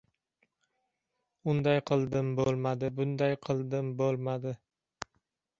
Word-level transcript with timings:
Unday 1.53 1.83
qildim 1.91 2.31
bo‘lmadi, 2.41 2.91
bunday 2.97 3.39
qildim, 3.47 3.93
bo‘lmadi. 4.03 4.59